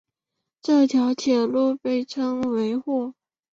[0.63, 3.13] 这条铁路被称为或。